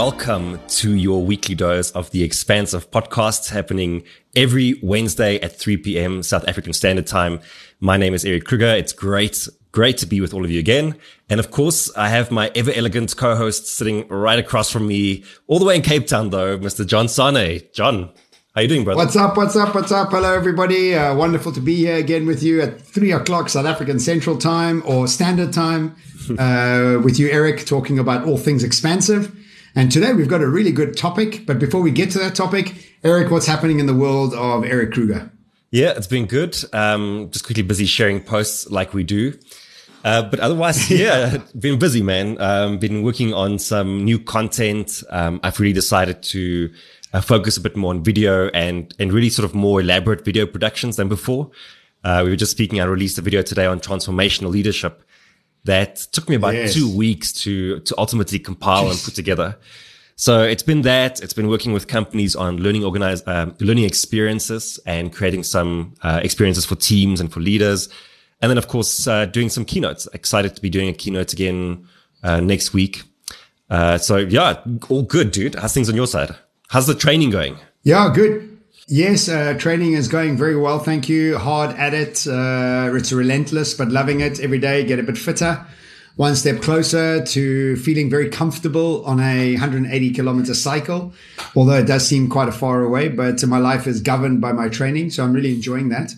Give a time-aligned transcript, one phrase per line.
[0.00, 4.02] welcome to your weekly dose of the Expansive podcast happening
[4.34, 6.22] every Wednesday at 3 p.m.
[6.22, 7.38] South African Standard Time.
[7.80, 8.74] My name is Erik Kruger.
[8.74, 10.96] It's great, great to be with all of you again.
[11.28, 15.58] And of course, I have my ever elegant co-host sitting right across from me, all
[15.58, 16.86] the way in Cape Town, though, Mr.
[16.86, 17.70] John Sanei.
[17.74, 18.10] John,
[18.54, 18.96] how you doing, brother?
[18.96, 19.36] What's up?
[19.36, 19.74] What's up?
[19.74, 20.12] What's up?
[20.12, 20.94] Hello, everybody.
[20.94, 24.82] Uh, wonderful to be here again with you at three o'clock South African Central Time
[24.86, 25.94] or Standard Time
[26.38, 29.36] uh, with you, Erik, talking about all things expansive.
[29.74, 31.44] And today we've got a really good topic.
[31.46, 34.92] But before we get to that topic, Erik, what's happening in the world of Erik
[34.92, 35.30] Kruger?
[35.70, 36.56] Yeah, it's been good.
[36.72, 39.38] Um, just quickly busy sharing posts like we do.
[40.04, 42.40] Uh, but otherwise, yeah, been busy, man.
[42.40, 45.02] Um, been working on some new content.
[45.10, 46.72] Um, I've really decided to
[47.12, 50.46] uh, focus a bit more on video and, and really sort of more elaborate video
[50.46, 51.50] productions than before.
[52.02, 52.80] Uh, we were just speaking.
[52.80, 55.04] I released a video today on transformational leadership
[55.64, 56.74] that took me about yes.
[56.74, 59.56] two weeks to, to ultimately compile and put together.
[60.16, 61.20] So it's been that.
[61.20, 66.20] It's been working with companies on learning organize, um, learning experiences and creating some uh,
[66.22, 67.88] experiences for teams and for leaders.
[68.42, 70.06] And then, of course, uh, doing some keynotes.
[70.12, 71.86] Excited to be doing a keynote again
[72.22, 73.02] uh, next week.
[73.70, 75.54] Uh, so yeah, all good, dude.
[75.54, 76.34] How's things on your side?
[76.68, 77.56] How's the training going?
[77.82, 78.49] Yeah, good.
[78.92, 80.80] Yes, uh, training is going very well.
[80.80, 81.38] Thank you.
[81.38, 82.26] Hard at it.
[82.26, 84.84] Uh, it's relentless, but loving it every day.
[84.84, 85.64] Get a bit fitter.
[86.16, 91.12] One step closer to feeling very comfortable on a 180 kilometer cycle,
[91.54, 94.68] although it does seem quite a far away, but my life is governed by my
[94.68, 95.10] training.
[95.10, 96.14] So I'm really enjoying that.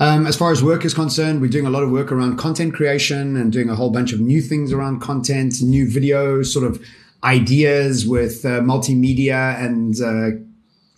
[0.00, 2.74] Um, as far as work is concerned, we're doing a lot of work around content
[2.74, 6.84] creation and doing a whole bunch of new things around content, new videos, sort of
[7.22, 10.47] ideas with uh, multimedia and uh,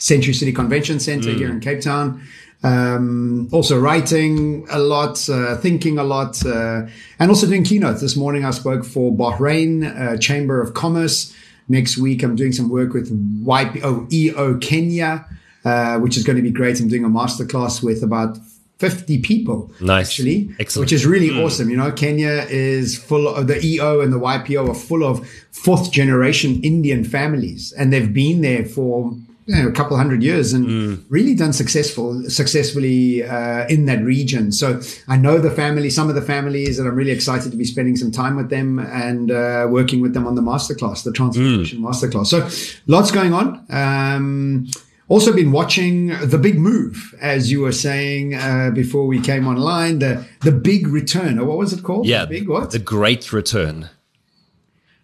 [0.00, 1.36] Century City Convention Center mm.
[1.36, 2.26] here in Cape Town.
[2.62, 6.86] Um, also writing a lot, uh, thinking a lot, uh,
[7.18, 8.00] and also doing keynotes.
[8.00, 11.34] This morning I spoke for Bahrain uh, Chamber of Commerce.
[11.68, 13.10] Next week I'm doing some work with
[13.44, 15.26] YPO EO Kenya,
[15.64, 16.80] uh, which is going to be great.
[16.80, 18.38] I'm doing a masterclass with about
[18.78, 20.08] 50 people nice.
[20.08, 20.86] actually Excellent.
[20.86, 21.44] which is really mm.
[21.44, 25.28] awesome you know kenya is full of the eo and the ypo are full of
[25.50, 29.14] fourth generation indian families and they've been there for
[29.50, 31.04] you know, a couple hundred years and mm.
[31.08, 36.14] really done successful successfully uh, in that region so i know the family some of
[36.14, 39.66] the families and i'm really excited to be spending some time with them and uh,
[39.68, 41.84] working with them on the masterclass the transformation mm.
[41.84, 42.38] masterclass so
[42.86, 44.66] lots going on um,
[45.08, 49.98] also been watching The Big Move, as you were saying uh, before we came online,
[49.98, 52.06] the the Big Return, or what was it called?
[52.06, 52.70] Yeah, the Big what?
[52.70, 53.90] The Great Return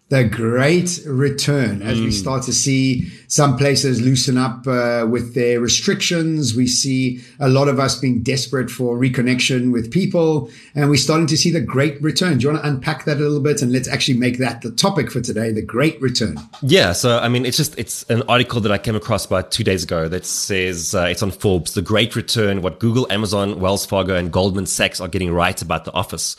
[0.09, 2.05] the great return as mm.
[2.05, 6.55] we start to see some places loosen up uh, with their restrictions.
[6.55, 11.27] We see a lot of us being desperate for reconnection with people, and we're starting
[11.27, 12.37] to see the great return.
[12.37, 14.71] Do you want to unpack that a little bit and let's actually make that the
[14.71, 16.39] topic for today, the great return?
[16.61, 16.93] Yeah.
[16.93, 19.83] So, I mean, it's just, it's an article that I came across about two days
[19.83, 24.15] ago that says uh, it's on Forbes, the great return, what Google, Amazon, Wells Fargo,
[24.15, 26.37] and Goldman Sachs are getting right about the office.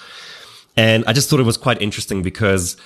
[0.75, 2.79] And I just thought it was quite interesting because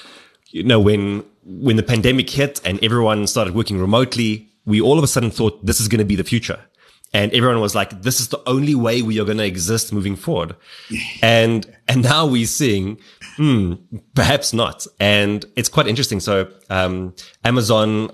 [0.52, 5.04] you know, when when the pandemic hit and everyone started working remotely, we all of
[5.04, 6.60] a sudden thought this is going to be the future.
[7.14, 10.16] And everyone was like, this is the only way we are going to exist moving
[10.16, 10.56] forward.
[11.22, 12.98] and, and now we're seeing,
[13.36, 13.74] hmm,
[14.14, 14.86] perhaps not.
[14.98, 16.20] And it's quite interesting.
[16.20, 17.14] So, um,
[17.44, 18.10] Amazon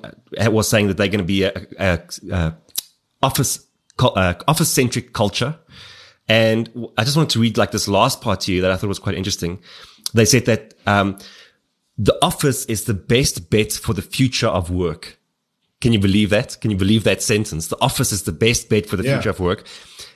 [0.46, 2.00] was saying that they're going to be a, a,
[2.32, 2.54] a
[3.22, 3.66] office,
[4.00, 5.56] uh, office centric culture.
[6.28, 8.88] And I just wanted to read like this last part to you that I thought
[8.88, 9.60] was quite interesting.
[10.12, 11.18] They said that, um,
[11.98, 15.18] the office is the best bet for the future of work.
[15.80, 16.56] Can you believe that?
[16.60, 17.68] Can you believe that sentence?
[17.68, 19.14] The office is the best bet for the yeah.
[19.14, 19.66] future of work.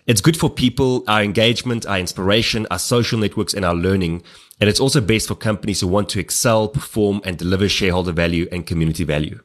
[0.06, 4.22] It's good for people, our engagement, our inspiration, our social networks, and our learning.
[4.60, 8.48] And it's also best for companies who want to excel, perform, and deliver shareholder value
[8.50, 9.40] and community value.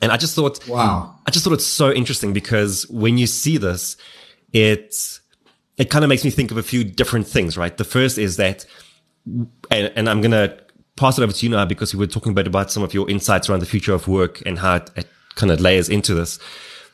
[0.00, 3.56] And I just thought, wow, I just thought it's so interesting because when you see
[3.56, 3.96] this,
[4.52, 4.96] it,
[5.76, 7.76] it kind of makes me think of a few different things, right?
[7.76, 8.64] The first is that,
[9.26, 10.61] and, and I'm going to
[10.96, 13.08] pass it over to you now because we were talking about, about some of your
[13.08, 16.38] insights around the future of work and how it, it kind of layers into this.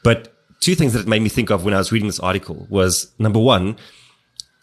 [0.02, 2.66] But two things that it made me think of when I was reading this article
[2.70, 3.76] was number one,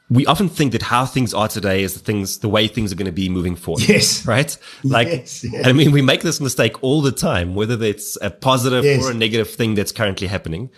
[0.09, 2.95] we often think that how things are today is the things, the way things are
[2.95, 3.87] going to be moving forward.
[3.87, 4.25] Yes.
[4.25, 4.55] Right?
[4.83, 5.65] Like, yes, yes.
[5.65, 9.03] I mean, we make this mistake all the time, whether it's a positive yes.
[9.03, 10.69] or a negative thing that's currently happening.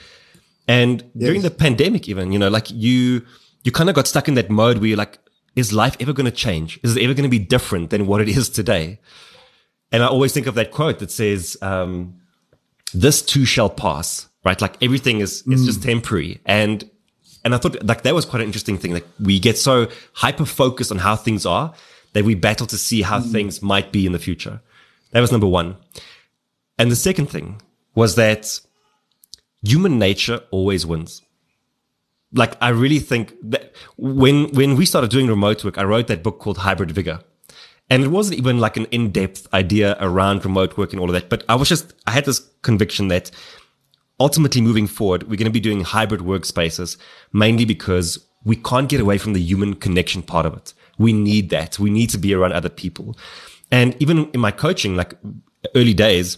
[0.67, 3.25] And during the pandemic, even, you know, like you,
[3.63, 5.19] you kind of got stuck in that mode where you're like,
[5.57, 6.79] is life ever going to change?
[6.83, 8.99] Is it ever going to be different than what it is today?
[9.91, 12.21] And I always think of that quote that says, um,
[12.93, 14.61] this too shall pass, right?
[14.61, 15.65] Like everything is, is mm.
[15.65, 16.39] just temporary.
[16.45, 16.89] And,
[17.43, 18.93] and I thought like that was quite an interesting thing.
[18.93, 21.73] Like we get so hyper focused on how things are
[22.13, 23.31] that we battle to see how mm.
[23.31, 24.61] things might be in the future.
[25.11, 25.77] That was number one.
[26.77, 27.61] And the second thing
[27.95, 28.59] was that
[29.63, 31.23] human nature always wins.
[32.33, 36.23] Like I really think that when when we started doing remote work, I wrote that
[36.23, 37.21] book called Hybrid Vigor.
[37.89, 41.29] And it wasn't even like an in-depth idea around remote work and all of that,
[41.29, 43.31] but I was just I had this conviction that
[44.19, 46.97] ultimately moving forward, we're going to be doing hybrid workspaces
[47.31, 50.73] mainly because we can't get away from the human connection part of it.
[50.97, 51.79] We need that.
[51.79, 53.15] We need to be around other people.
[53.71, 55.13] And even in my coaching, like
[55.75, 56.37] early days,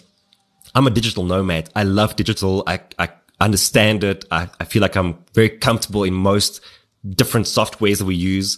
[0.76, 1.70] I'm a digital nomad.
[1.76, 2.64] I love digital.
[2.68, 3.10] I, I
[3.40, 4.26] understand it.
[4.32, 6.62] I, I feel like I'm very comfortable in most
[7.08, 8.58] different softwares that we use,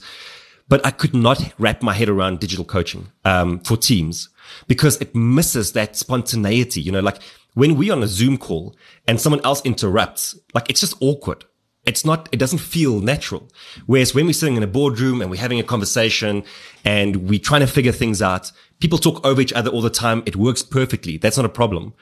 [0.67, 4.29] but I could not wrap my head around digital coaching, um, for teams
[4.67, 6.81] because it misses that spontaneity.
[6.81, 7.21] You know, like
[7.53, 8.75] when we're on a Zoom call
[9.07, 11.45] and someone else interrupts, like it's just awkward.
[11.83, 13.49] It's not, it doesn't feel natural.
[13.87, 16.43] Whereas when we're sitting in a boardroom and we're having a conversation
[16.85, 20.21] and we're trying to figure things out, people talk over each other all the time.
[20.27, 21.17] It works perfectly.
[21.17, 21.93] That's not a problem.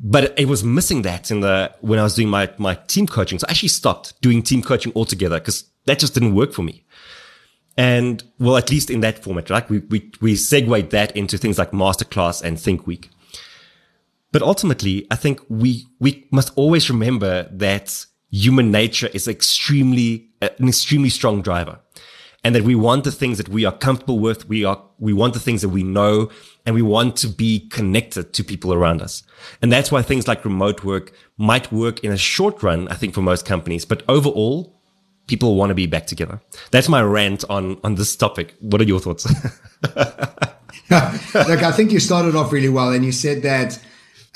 [0.00, 3.38] But it was missing that in the, when I was doing my, my team coaching.
[3.38, 6.84] So I actually stopped doing team coaching altogether because that just didn't work for me.
[7.76, 9.68] And well, at least in that format, right?
[9.68, 13.10] We, we, we segued that into things like masterclass and think week.
[14.30, 20.68] But ultimately, I think we, we must always remember that human nature is extremely, an
[20.68, 21.80] extremely strong driver
[22.44, 24.48] and that we want the things that we are comfortable with.
[24.48, 26.30] We are, we want the things that we know
[26.64, 29.22] and we want to be connected to people around us.
[29.60, 33.14] And that's why things like remote work might work in a short run, I think,
[33.14, 33.84] for most companies.
[33.84, 34.78] But overall,
[35.26, 36.40] people want to be back together.
[36.70, 38.54] That's my rant on, on this topic.
[38.60, 39.26] What are your thoughts?
[40.90, 43.78] Look, I think you started off really well and you said that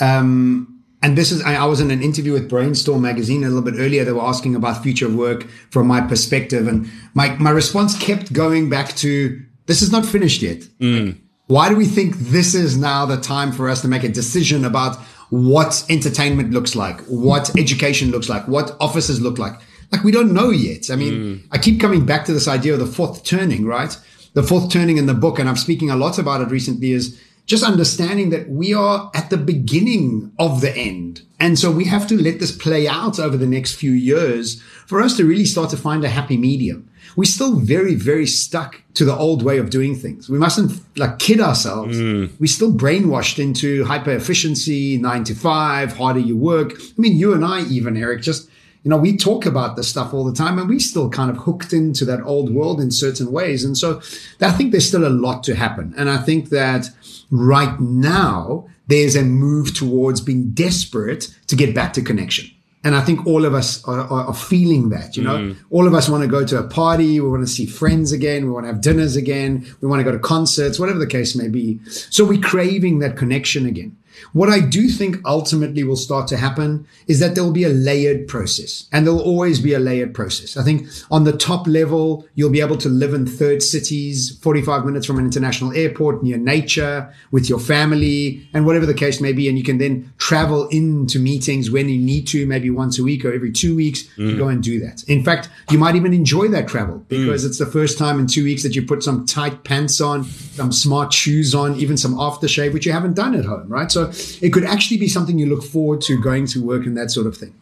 [0.00, 0.71] um,
[1.02, 4.04] and this is, I was in an interview with Brainstorm magazine a little bit earlier.
[4.04, 6.68] They were asking about future of work from my perspective.
[6.68, 10.60] And my, my response kept going back to this is not finished yet.
[10.80, 11.06] Mm.
[11.06, 11.16] Like,
[11.48, 14.64] why do we think this is now the time for us to make a decision
[14.64, 14.96] about
[15.30, 19.54] what entertainment looks like, what education looks like, what offices look like?
[19.90, 20.90] Like we don't know yet.
[20.90, 21.42] I mean, mm.
[21.50, 23.96] I keep coming back to this idea of the fourth turning, right?
[24.34, 27.20] The fourth turning in the book, and I'm speaking a lot about it recently, is
[27.46, 31.22] just understanding that we are at the beginning of the end.
[31.40, 35.00] And so we have to let this play out over the next few years for
[35.00, 36.88] us to really start to find a happy medium.
[37.16, 40.28] We're still very, very stuck to the old way of doing things.
[40.28, 41.98] We mustn't like kid ourselves.
[41.98, 42.30] Mm.
[42.38, 46.74] We're still brainwashed into hyper efficiency, nine to five, harder you work.
[46.74, 48.48] I mean, you and I, even Erik, just
[48.82, 51.36] you know, we talk about this stuff all the time and we still kind of
[51.38, 53.64] hooked into that old world in certain ways.
[53.64, 54.00] And so
[54.40, 55.94] I think there's still a lot to happen.
[55.96, 56.86] And I think that
[57.30, 62.50] right now there's a move towards being desperate to get back to connection.
[62.84, 65.56] And I think all of us are, are, are feeling that, you know, mm.
[65.70, 67.20] all of us want to go to a party.
[67.20, 68.44] We want to see friends again.
[68.44, 69.64] We want to have dinners again.
[69.80, 71.78] We want to go to concerts, whatever the case may be.
[71.86, 73.96] So we're craving that connection again.
[74.32, 77.68] What I do think ultimately will start to happen is that there will be a
[77.68, 80.56] layered process and there'll always be a layered process.
[80.56, 84.84] I think on the top level, you'll be able to live in third cities, 45
[84.84, 89.32] minutes from an international airport near nature with your family and whatever the case may
[89.32, 89.48] be.
[89.48, 93.24] And you can then travel into meetings when you need to, maybe once a week
[93.24, 94.30] or every two weeks mm.
[94.30, 95.02] to go and do that.
[95.04, 97.48] In fact, you might even enjoy that travel because mm.
[97.48, 100.72] it's the first time in two weeks that you put some tight pants on, some
[100.72, 103.90] smart shoes on, even some aftershave, which you haven't done at home, right?
[103.90, 107.10] So it could actually be something you look forward to going to work and that
[107.10, 107.54] sort of thing.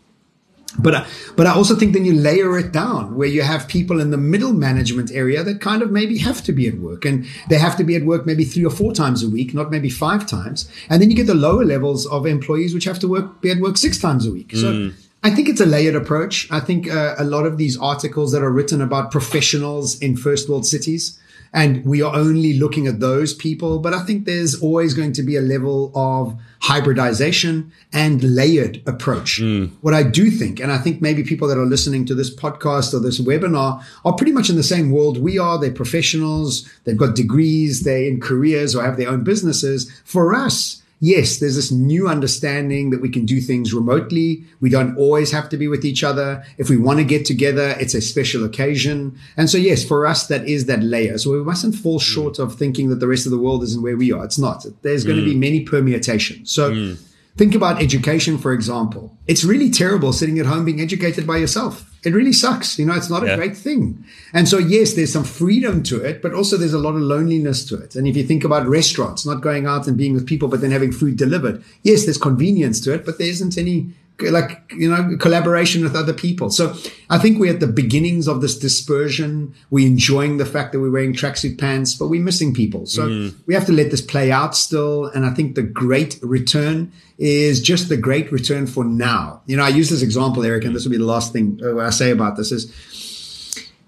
[0.78, 1.06] But
[1.36, 4.16] but I also think then you layer it down where you have people in the
[4.16, 7.76] middle management area that kind of maybe have to be at work and they have
[7.78, 10.70] to be at work maybe three or four times a week, not maybe five times.
[10.88, 13.58] And then you get the lower levels of employees which have to work be at
[13.58, 14.52] work six times a week.
[14.54, 14.94] So mm.
[15.24, 16.48] I think it's a layered approach.
[16.52, 20.48] I think uh, a lot of these articles that are written about professionals in first
[20.48, 21.18] world cities
[21.52, 23.78] and we are only looking at those people.
[23.78, 29.40] But I think there's always going to be a level of hybridization and layered approach.
[29.40, 29.70] Mm.
[29.80, 32.94] What I do think, and I think maybe people that are listening to this podcast
[32.94, 35.58] or this webinar are pretty much in the same world we are.
[35.58, 39.90] They're professionals, they've got degrees, they're in careers or have their own businesses.
[40.04, 44.44] For us, yes, there's this new understanding that we can do things remotely.
[44.60, 46.44] We don't always have to be with each other.
[46.58, 49.18] If we want to get together, it's a special occasion.
[49.36, 51.18] And so, yes, for us, that is that layer.
[51.18, 52.02] So we mustn't fall mm.
[52.02, 52.44] short mm.
[52.44, 54.24] of thinking that the rest of the world isn't where we are.
[54.24, 54.64] It's not.
[54.82, 55.24] There's going mm.
[55.24, 56.50] to be many permutations.
[56.50, 56.98] So mm.
[57.36, 59.16] Think about education, for example.
[59.26, 62.78] It's really terrible sitting at home being educated by yourself it really sucks.
[62.78, 63.34] You know, it's not yeah.
[63.34, 64.04] a great thing.
[64.32, 67.64] And so, yes, there's some freedom to it, but also there's a lot of loneliness
[67.66, 67.94] to it.
[67.94, 70.70] And if you think about restaurants, not going out and being with people, but then
[70.70, 73.90] having food delivered, yes, there's convenience to it, but there isn't any
[74.22, 76.50] like you know collaboration with other people.
[76.50, 76.74] So
[77.08, 79.54] I think we're at the beginnings of this dispersion.
[79.70, 82.86] We're enjoying the fact that we're wearing tracksuit pants, but we're missing people.
[82.86, 83.34] So mm.
[83.46, 85.06] we have to let this play out still.
[85.06, 89.42] And I think the great return is just the great return for now.
[89.46, 91.78] You know, I use this example, Erik, and this will be the last thing uh,
[91.78, 92.70] I say about this is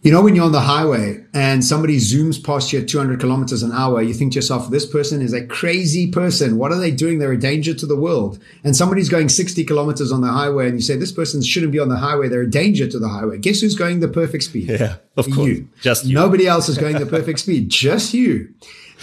[0.03, 3.63] you know, when you're on the highway and somebody zooms past you at 200 kilometers
[3.63, 6.59] an hour, you think to yourself, this person is a crazy person.
[6.59, 7.21] What are they doing?
[7.21, 8.41] They're a danger to the world.
[8.65, 11.79] And somebody's going 60 kilometers on the highway and you say, this person shouldn't be
[11.79, 12.29] on the highway.
[12.29, 13.39] They're a danger to the highway.
[13.39, 14.71] Guess who's going the perfect speed?
[14.71, 15.47] Yeah, of course.
[15.47, 15.69] You.
[15.81, 16.17] Just you.
[16.17, 17.69] Nobody else is going the perfect speed.
[17.69, 18.53] Just you.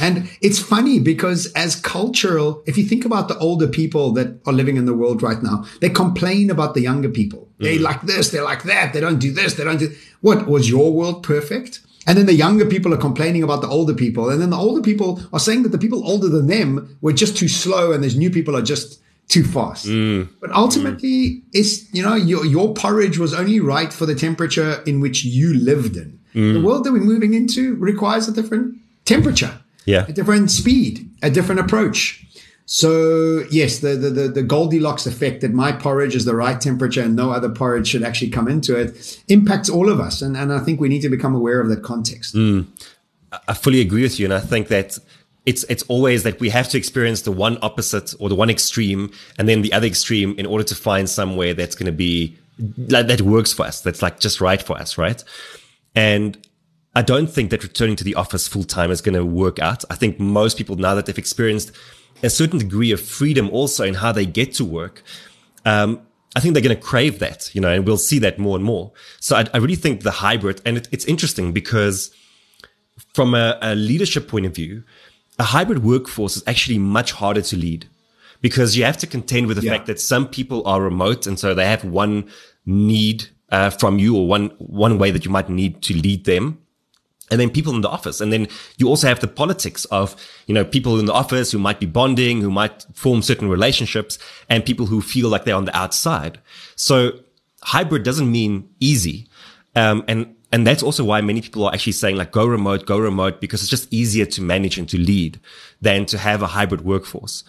[0.02, 4.54] And it's funny because as cultural, if you think about the older people that are
[4.54, 7.49] living in the world right now, they complain about the younger people.
[7.60, 7.82] They mm.
[7.82, 10.92] like this, they like that, they don't do this, they don't do what was your
[10.92, 11.82] world perfect?
[12.08, 14.30] And then the younger people are complaining about the older people.
[14.30, 17.38] And then the older people are saying that the people older than them were just
[17.38, 19.86] too slow and these new people are just too fast.
[19.86, 20.30] Mm.
[20.42, 21.44] But ultimately, mm.
[21.54, 25.54] it's, you know, your, your porridge was only right for the temperature in which you
[25.54, 26.20] lived in.
[26.34, 26.54] Mm.
[26.54, 30.06] The world that we're moving into requires a different temperature yeah.
[30.08, 32.26] a different speed, a different approach.
[32.72, 37.16] So yes, the, the, the, Goldilocks effect that my porridge is the right temperature and
[37.16, 40.22] no other porridge should actually come into it impacts all of us.
[40.22, 42.36] And, and I think we need to become aware of that context.
[42.36, 42.68] Mm.
[43.48, 44.28] I fully agree with you.
[44.28, 45.00] And I think that
[45.48, 49.12] it's, it's always that we have to experience the one opposite or the one extreme
[49.40, 52.38] and then the other extreme in order to find somewhere that's going to be
[52.78, 53.82] like, that works for us.
[53.82, 54.96] That's like just right for us.
[54.96, 55.24] Right.
[55.96, 56.38] And
[56.96, 59.86] I don't think that returning to the office full time is going to work out.
[59.90, 61.72] I think most people now that they've experienced
[62.24, 65.04] a certain degree of freedom also in how they get to work,
[65.66, 66.02] um,
[66.36, 68.64] I think they're going to crave that, you know, and we'll see that more and
[68.64, 68.92] more.
[69.20, 72.12] So I, I really think the hybrid, and it, it's interesting because
[73.14, 74.84] from a, a leadership point of view,
[75.40, 77.88] a hybrid workforce is actually much harder to lead
[78.42, 79.72] because you have to contend with the yeah.
[79.74, 82.30] fact that some people are remote and so they have one
[82.66, 86.60] need uh, from you or one one way that you might need to lead them
[87.32, 88.22] and then people in the office.
[88.22, 90.16] And then you also have the politics of,
[90.48, 94.18] you know, people in the office who might be bonding, who might form certain relationships
[94.50, 96.40] and people who feel like they're on the outside.
[96.76, 97.20] So
[97.62, 99.28] hybrid doesn't mean easy.
[99.76, 102.98] Um, and, and that's also why many people are actually saying like go remote, go
[102.98, 105.40] remote, because it's just easier to manage and to lead
[105.82, 107.44] than to have a hybrid workforce.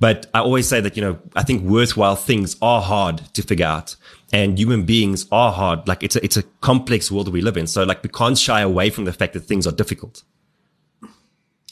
[0.00, 3.66] But I always say that, you know, I think worthwhile things are hard to figure
[3.66, 3.96] out
[4.32, 5.86] and human beings are hard.
[5.88, 7.66] Like it's a, it's a complex world we live in.
[7.66, 10.22] So like we can't shy away from the fact that things are difficult.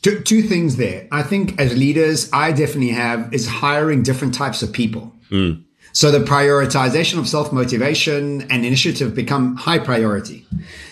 [0.02, 1.08] Two, two things there.
[1.10, 5.12] I think as leaders, I definitely have is hiring different types of people.
[5.30, 5.64] Mm.
[5.92, 10.46] So the prioritization of self motivation and initiative become high priority.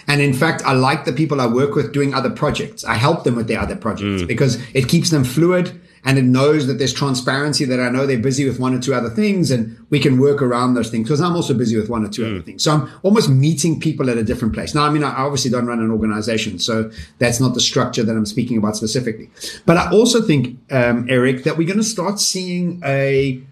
[0.09, 2.85] And in fact, I like the people I work with doing other projects.
[2.85, 4.27] I help them with their other projects mm.
[4.27, 8.17] because it keeps them fluid and it knows that there's transparency that I know they're
[8.17, 11.21] busy with one or two other things and we can work around those things because
[11.21, 12.31] I'm also busy with one or two mm.
[12.31, 12.63] other things.
[12.63, 14.73] So I'm almost meeting people at a different place.
[14.73, 18.13] Now, I mean, I obviously don't run an organization, so that's not the structure that
[18.13, 19.31] I'm speaking about specifically.
[19.67, 23.43] But I also think, um, Erik, that we're going to start seeing a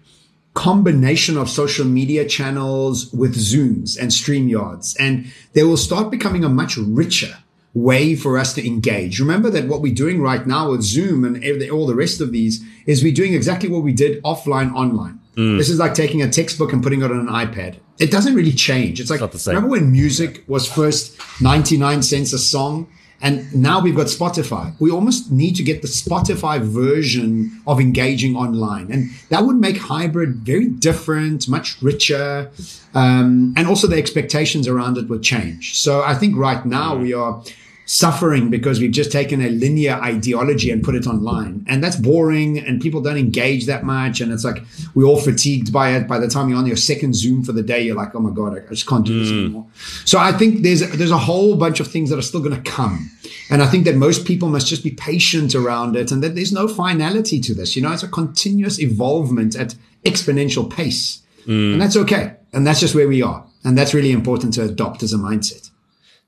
[0.53, 6.49] combination of social media channels with Zooms and StreamYards, and they will start becoming a
[6.49, 7.35] much richer
[7.75, 9.19] way for us to engage.
[9.19, 12.63] Remember that what we're doing right now with Zoom and all the rest of these
[12.85, 15.19] is we're doing exactly what we did offline online.
[15.35, 15.57] Mm.
[15.57, 17.75] This is like taking a textbook and putting it on an iPad.
[17.99, 19.01] It doesn't really change.
[19.01, 22.87] It's like, it's remember when music was first 99 cents a song?
[23.21, 24.73] And now we've got Spotify.
[24.79, 28.91] We almost need to get the Spotify version of engaging online.
[28.91, 32.51] And that would make hybrid very different, much richer.
[32.93, 35.79] Um, and also the expectations around it would change.
[35.79, 37.41] So I think right now we are
[37.85, 41.65] suffering because we've just taken a linear ideology and put it online.
[41.67, 44.21] And that's boring and people don't engage that much.
[44.21, 44.63] And it's like
[44.95, 46.07] we're all fatigued by it.
[46.07, 48.31] By the time you're on your second Zoom for the day, you're like, oh my
[48.31, 49.45] God, I just can't do this mm.
[49.45, 49.67] anymore.
[50.05, 52.71] So I think there's there's a whole bunch of things that are still going to
[52.71, 53.11] come.
[53.49, 56.51] And I think that most people must just be patient around it and that there's
[56.51, 57.75] no finality to this.
[57.75, 61.21] You know, it's a continuous evolvement at exponential pace.
[61.45, 61.73] Mm.
[61.73, 62.33] And that's okay.
[62.53, 63.45] And that's just where we are.
[63.63, 65.69] And that's really important to adopt as a mindset.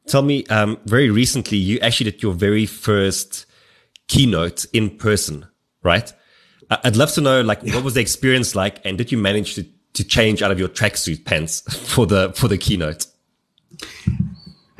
[0.07, 3.45] Tell me, um, very recently, you actually did your very first
[4.07, 5.45] keynote in person,
[5.83, 6.11] right?
[6.69, 9.65] I'd love to know, like, what was the experience like, and did you manage to
[9.93, 11.61] to change out of your tracksuit pants
[11.93, 13.07] for the for the keynote?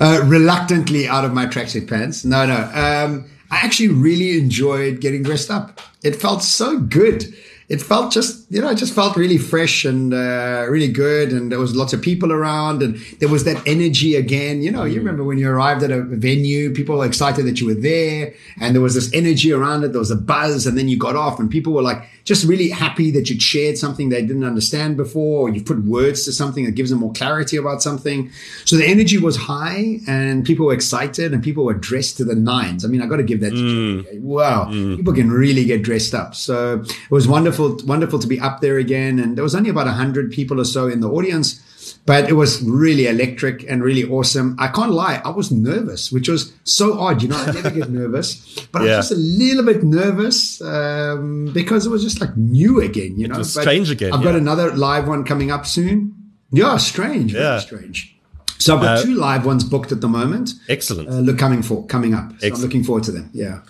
[0.00, 2.24] uh, reluctantly out of my tracksuit pants.
[2.24, 2.56] No, no.
[2.74, 5.80] Um, I actually really enjoyed getting dressed up.
[6.02, 7.32] It felt so good
[7.72, 11.32] it felt just, you know, it just felt really fresh and uh, really good.
[11.32, 14.60] And there was lots of people around and there was that energy again.
[14.60, 17.66] You know, you remember when you arrived at a venue, people were excited that you
[17.68, 19.92] were there and there was this energy around it.
[19.92, 22.68] There was a buzz and then you got off and people were like just really
[22.68, 26.64] happy that you'd shared something they didn't understand before or you've put words to something
[26.64, 28.30] that gives them more clarity about something.
[28.64, 32.34] So the energy was high and people were excited and people were dressed to the
[32.34, 32.84] nines.
[32.84, 34.20] I mean, I got to give that to mm.
[34.20, 34.66] Wow.
[34.66, 34.96] Mm.
[34.96, 36.34] People can really get dressed up.
[36.34, 39.18] So it was wonderful, wonderful to be up there again.
[39.18, 41.60] And there was only about a hundred people or so in the audience
[42.06, 44.56] but it was really electric and really awesome.
[44.58, 47.22] I can't lie, I was nervous, which was so odd.
[47.22, 48.94] You know, I never get nervous, but yeah.
[48.94, 53.18] I was just a little bit nervous um, because it was just like new again.
[53.18, 54.12] You know, it strange again.
[54.12, 54.32] I've yeah.
[54.32, 56.14] got another live one coming up soon.
[56.50, 57.32] Yeah, strange.
[57.34, 58.16] Yeah, strange.
[58.58, 60.52] So I've got uh, two live ones booked at the moment.
[60.68, 61.08] Excellent.
[61.08, 62.32] Uh, look, coming for coming up.
[62.38, 63.30] So I'm looking forward to them.
[63.32, 63.62] Yeah.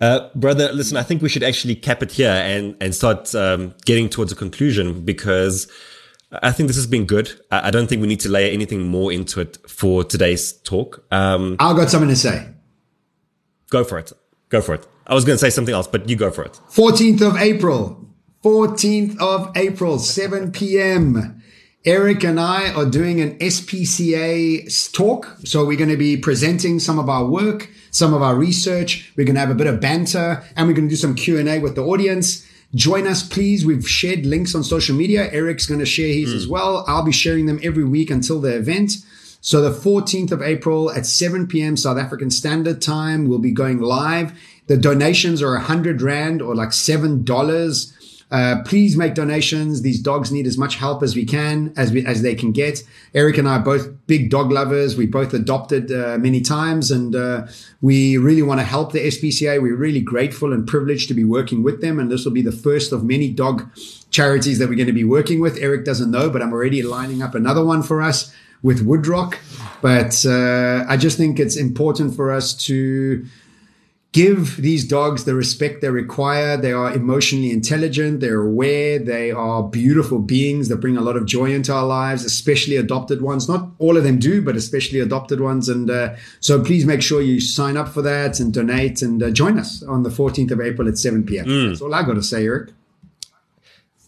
[0.00, 3.72] Uh, brother, listen, I think we should actually cap it here and, and start um,
[3.84, 5.70] getting towards a conclusion because
[6.32, 7.40] I think this has been good.
[7.50, 11.04] I don't think we need to layer anything more into it for today's talk.
[11.10, 12.48] Um, I've got something to say.
[13.68, 14.12] Go for it.
[14.48, 14.86] Go for it.
[15.06, 16.58] I was going to say something else, but you go for it.
[16.70, 18.08] 14th of April.
[18.44, 21.42] 14th of April, 7 p.m.
[21.84, 25.36] Erik and I are doing an SPCA talk.
[25.44, 29.12] So we're going to be presenting some of our work, some of our research.
[29.16, 31.58] We're going to have a bit of banter and we're going to do some Q&A
[31.58, 32.46] with the audience.
[32.74, 33.66] Join us, please.
[33.66, 35.30] We've shared links on social media.
[35.30, 36.36] Erik's going to share his mm.
[36.36, 36.84] as well.
[36.88, 38.92] I'll be sharing them every week until the event.
[39.42, 41.76] So the 14th of April at 7 p.m.
[41.76, 44.38] South African Standard Time, we'll be going live.
[44.68, 47.92] The donations are 100 Rand or like $7.
[48.32, 49.82] Uh, please make donations.
[49.82, 52.82] These dogs need as much help as we can, as we, as they can get.
[53.12, 54.96] Erik and I are both big dog lovers.
[54.96, 57.46] We both adopted uh, many times, and uh,
[57.82, 59.60] we really want to help the SPCA.
[59.60, 62.50] We're really grateful and privileged to be working with them, and this will be the
[62.52, 63.70] first of many dog
[64.10, 65.58] charities that we're going to be working with.
[65.58, 69.36] Erik doesn't know, but I'm already lining up another one for us with Woodrock.
[69.82, 73.26] But uh, I just think it's important for us to
[74.12, 76.56] give these dogs the respect they require.
[76.56, 78.20] They are emotionally intelligent.
[78.20, 78.98] They're aware.
[78.98, 83.22] They are beautiful beings that bring a lot of joy into our lives, especially adopted
[83.22, 83.48] ones.
[83.48, 85.68] Not all of them do, but especially adopted ones.
[85.68, 89.30] And uh, so please make sure you sign up for that and donate and uh,
[89.30, 91.46] join us on the 14th of April at 7 p.m.
[91.46, 91.68] Mm.
[91.70, 92.70] That's all I got to say, Erik.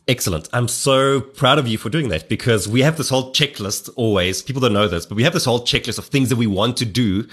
[0.06, 0.50] Excellent.
[0.52, 4.42] I'm so proud of you for doing that because we have this whole checklist always.
[4.42, 6.76] People don't know this, but we have this whole checklist of things that we want
[6.78, 7.26] to do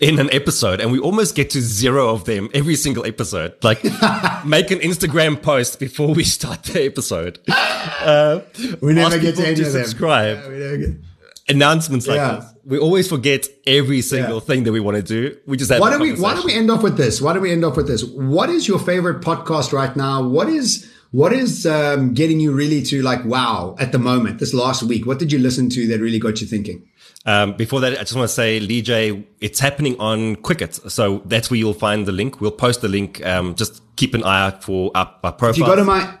[0.00, 3.54] in an episode and we almost get to zero of them every single episode.
[3.64, 3.82] Like
[4.46, 7.40] make an Instagram post before we start the episode.
[7.48, 8.42] Uh,
[8.80, 10.38] we never get to, to subscribe.
[10.52, 10.86] Yeah,
[11.48, 12.36] Announcements like yeah.
[12.36, 12.54] this.
[12.64, 14.44] We always forget every single yeah.
[14.44, 15.36] thing that we want to do.
[15.46, 17.20] We just have why don't we why don't we end off with this?
[17.20, 18.04] Why don't we end off with this?
[18.04, 20.22] What is your favorite podcast right now?
[20.22, 24.52] What is what is um, getting you really to like, wow, at the moment, this
[24.54, 25.06] last week?
[25.06, 26.88] What did you listen to that really got you thinking?
[27.26, 30.74] Um, before that, I just want to say, Lee J, it's happening on Quicket.
[30.90, 32.40] So that's where you'll find the link.
[32.40, 33.24] We'll post the link.
[33.24, 35.50] Um, just keep an eye out for our, our profile.
[35.50, 36.18] If you go to my,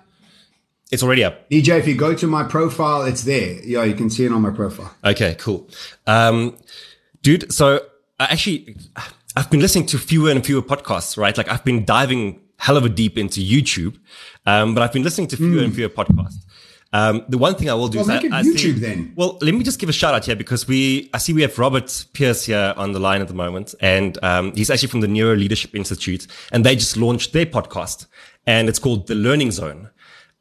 [0.90, 1.48] it's already up.
[1.48, 3.64] DJ, if you go to my profile, it's there.
[3.64, 4.94] Yeah, you can see it on my profile.
[5.02, 5.68] Okay, cool.
[6.06, 6.58] Um,
[7.22, 7.80] dude, so
[8.20, 8.76] I actually,
[9.34, 11.36] I've been listening to fewer and fewer podcasts, right?
[11.36, 13.98] Like I've been diving hell of a deep into YouTube,
[14.46, 15.64] um, but I've been listening to fewer mm.
[15.64, 15.76] and hmm.
[15.76, 16.44] fewer podcasts.
[16.92, 19.12] Um, the one thing I will do well, is make I, I YouTube see, then.
[19.16, 21.58] Well, let me just give a shout out here because we, I see we have
[21.58, 25.08] Robert Pierce here on the line at the moment, and um, he's actually from the
[25.08, 28.06] Neuro Leadership Institute, and they just launched their podcast,
[28.46, 29.90] and it's called The Learning Zone.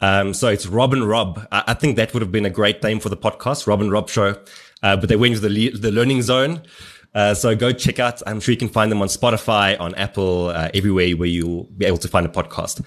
[0.01, 1.47] Um, so it's Rob and Rob.
[1.51, 3.91] I, I, think that would have been a great name for the podcast, Rob and
[3.91, 4.35] Rob Show,
[4.83, 6.61] uh, but they went with the le- the Learning Zone.
[7.13, 8.21] Uh, so go check out.
[8.25, 11.85] I'm sure you can find them on Spotify, on Apple, uh, everywhere where you'll be
[11.85, 12.83] able to find a podcast.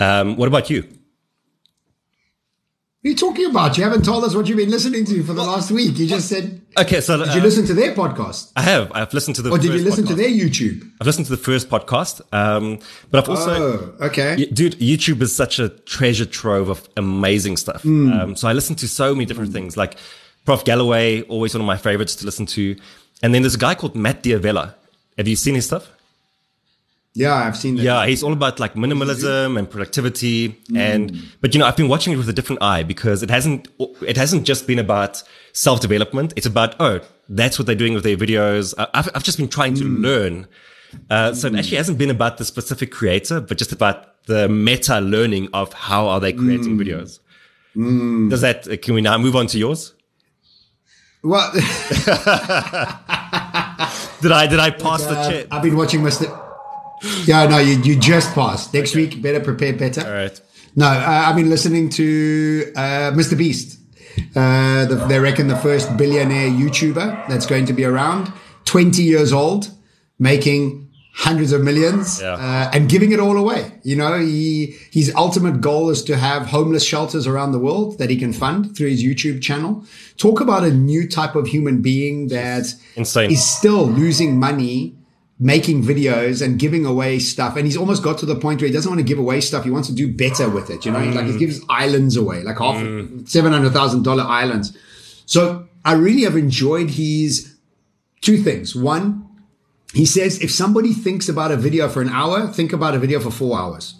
[0.00, 0.82] Um, what about you?
[0.82, 3.78] What are you talking about?
[3.78, 5.96] You haven't told us what you've been listening to for the last week.
[5.96, 6.60] You just said.
[6.76, 8.50] Okay, so did you uh, listen to their podcast?
[8.56, 8.90] I have.
[8.92, 9.50] I've listened to the.
[9.50, 10.08] Or did you listen podcast.
[10.08, 10.90] to their YouTube?
[11.00, 13.94] I've listened to the first podcast, um, but I've also.
[14.00, 14.46] Oh, okay.
[14.46, 17.84] Dude, YouTube is such a treasure trove of amazing stuff.
[17.84, 18.20] Mm.
[18.20, 19.54] Um, so I listen to so many different mm.
[19.54, 19.96] things, like
[20.46, 20.64] Prof.
[20.64, 22.76] Galloway, always one of my favorites to listen to.
[23.22, 24.74] And then there's a guy called Matt D'Avella.
[25.18, 25.90] Have you seen his stuff?
[27.14, 27.82] Yeah, I've seen that.
[27.82, 30.50] Yeah, he's all about like minimalism and productivity.
[30.70, 30.76] Mm.
[30.76, 33.68] And but you know, I've been watching it with a different eye because it hasn't
[34.02, 36.34] it hasn't just been about self development.
[36.36, 38.74] It's about oh, that's what they're doing with their videos.
[38.92, 40.02] I've I've just been trying to mm.
[40.02, 40.46] learn.
[41.08, 41.58] Uh, so it mm.
[41.58, 46.08] actually hasn't been about the specific creator, but just about the meta learning of how
[46.08, 46.86] are they creating mm.
[46.86, 47.18] videos.
[47.74, 48.28] Mm.
[48.28, 48.82] Does that?
[48.82, 49.94] Can we now move on to yours?
[51.26, 51.52] What?
[51.54, 51.62] did
[54.32, 55.46] I did I pass uh, the chat?
[55.50, 56.26] I've been watching Mr.
[57.26, 58.72] Yeah, no, you, you just passed.
[58.72, 59.06] Next okay.
[59.06, 60.06] week, better prepare better.
[60.06, 60.40] All right.
[60.76, 63.36] No, uh, I've been listening to uh, Mr.
[63.36, 63.80] Beast.
[64.34, 68.32] Uh, the, they reckon the first billionaire YouTuber that's going to be around,
[68.64, 69.70] 20 years old,
[70.18, 70.85] making
[71.18, 72.34] hundreds of millions Yeah.
[72.34, 73.72] uh, and giving it all away.
[73.82, 78.10] You know, he his ultimate goal is to have homeless shelters around the world that
[78.10, 79.84] he can fund through his YouTube channel.
[80.18, 83.30] Talk about a new type of human being that Insane.
[83.30, 84.94] is still losing money
[85.38, 88.72] making videos and giving away stuff and he's almost got to the point where he
[88.72, 90.98] doesn't want to give away stuff he wants to do better with it you know
[90.98, 94.74] like he gives islands away like half $700,000 islands
[95.26, 97.54] so I really have enjoyed his
[98.22, 99.25] two things one
[99.94, 103.20] he says if somebody thinks about a video for an hour think about a video
[103.20, 103.94] for 4 hours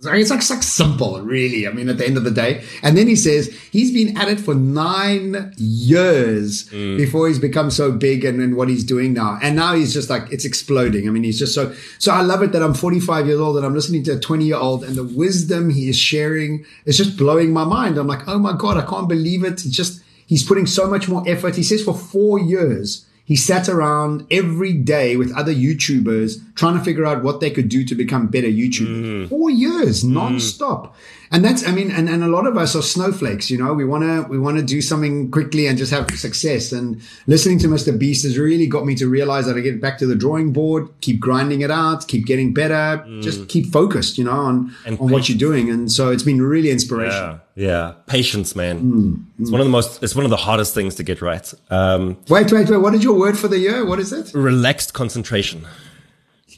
[0.00, 1.68] it's like, it's like, it's like simple, really.
[1.68, 2.64] I mean, at the end of the day.
[2.82, 6.96] And then he says he's been at it for nine years mm.
[6.96, 9.38] before he's become so big and, and what he's doing now.
[9.42, 11.06] And now he's just like, it's exploding.
[11.06, 13.66] I mean, he's just so, so I love it that I'm 45 years old and
[13.66, 17.18] I'm listening to a 20 year old and the wisdom he is sharing is just
[17.18, 17.98] blowing my mind.
[17.98, 19.52] I'm like, oh my God, I can't believe it.
[19.52, 21.56] It's just, he's putting so much more effort.
[21.56, 26.84] He says for four years, he sat around every day with other YouTubers trying to
[26.84, 29.28] figure out what they could do to become better YouTubers.
[29.30, 30.94] Four years non-stop.
[31.32, 33.84] And that's, I mean, and, and a lot of us are snowflakes, you know, we
[33.84, 36.72] want to, we want to do something quickly and just have success.
[36.72, 37.96] And listening to Mr.
[37.96, 40.88] Beast has really got me to realize that I get back to the drawing board,
[41.00, 45.08] keep grinding it out, keep getting better, just keep focused, you know, on, And on
[45.12, 45.70] what you're doing.
[45.70, 47.38] And so it's been really inspirational.
[47.54, 47.92] Yeah, yeah.
[48.06, 48.76] Patience, man.
[48.82, 50.02] Mm, It's one of the most.
[50.02, 51.46] It's one of the hardest things to get right.
[51.70, 52.76] Um, Wait, wait, wait.
[52.78, 53.86] What is your word for the year?
[53.86, 54.32] What is it?
[54.34, 55.64] relaxed concentration.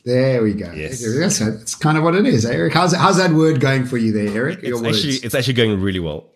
[0.04, 0.72] There we go.
[0.72, 1.00] Yes.
[1.04, 2.72] That's, that's kind of what it is, Erik.
[2.74, 4.62] How's, how's that word going for you there, Erik?
[4.62, 4.96] Your It's words.
[4.98, 6.26] actually it's actually going really well.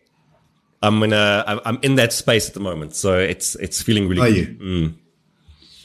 [0.83, 4.21] I'm in a I'm- in that space at the moment, so it's it's feeling really
[4.23, 4.61] Are good.
[4.61, 4.95] you?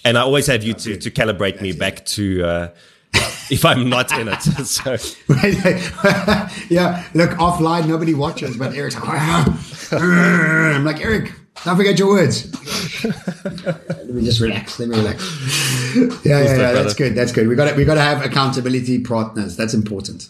[0.04, 2.68] And I always have you to to calibrate me back to uh,
[3.50, 4.42] if I'm not in it.
[4.66, 4.92] So
[6.70, 9.20] yeah, look, offline, nobody watches, but Erik's like,
[9.92, 11.32] I'm like, Erik,
[11.64, 12.46] don't forget your words.
[13.04, 14.80] Let me just relax.
[14.80, 15.22] Let me relax.
[16.24, 17.16] Yeah, yeah, yeah, that's good.
[17.16, 17.50] That's good.
[17.50, 19.58] We got to, we got to have accountability partners.
[19.58, 20.30] That's important.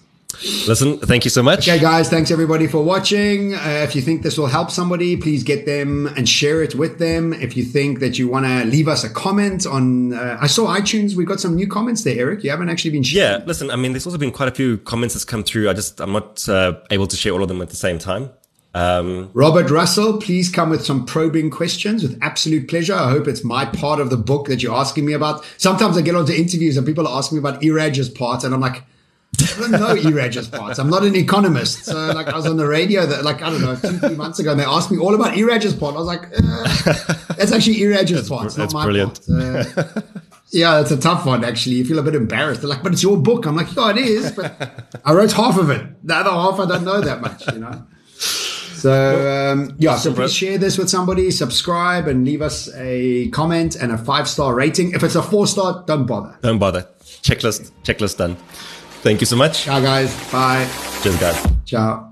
[0.67, 1.67] listen, thank you so much.
[1.69, 3.53] Okay, guys, thanks everybody for watching.
[3.53, 6.97] Uh, if you think this will help somebody, please get them and share it with
[6.97, 7.31] them.
[7.33, 10.75] If you think that you want to leave us a comment on, uh, I saw
[10.75, 12.43] iTunes, we got some new comments there, Erik.
[12.43, 13.41] You haven't actually been sharing.
[13.41, 15.69] Yeah, listen, I mean, there's also been quite a few comments that's come through.
[15.69, 18.31] I just I'm not uh, able to share all of them at the same time.
[18.73, 22.93] Um, Robert Russell, please come with some probing questions with absolute pleasure.
[22.93, 25.45] I hope it's my part of the book that you're asking me about.
[25.57, 28.61] Sometimes I get onto interviews and people are asking me about Iraj's part, and I'm
[28.61, 28.83] like,
[29.39, 30.79] I don't know Iraj's parts.
[30.79, 31.85] I'm not an economist.
[31.85, 34.39] So, like, I was on the radio that, like, I don't know, two, three months
[34.39, 35.95] ago, and they asked me all about Iraj's part.
[35.95, 38.45] I was like, uh, that's actually Iraj's part.
[38.45, 39.19] It's not that's my brilliant.
[39.27, 39.77] part.
[39.77, 40.01] Uh,
[40.51, 41.75] yeah, it's a tough one, actually.
[41.75, 42.61] You feel a bit embarrassed.
[42.61, 43.45] They're like, but it's your book.
[43.45, 46.07] I'm like, yeah, it is, but I wrote half of it.
[46.07, 47.85] The other half, I don't know that much, you know?
[48.81, 53.75] So um, yeah, so please share this with somebody, subscribe, and leave us a comment
[53.75, 54.91] and a five star rating.
[54.91, 56.35] If it's a four star, don't bother.
[56.41, 56.87] don't bother.
[57.21, 58.35] Checklist, checklist done.
[59.03, 59.63] Thank you so much.
[59.63, 60.11] Ciao, guys.
[60.31, 60.67] Bye.
[61.01, 61.47] Cheers, guys.
[61.65, 62.10] Ciao.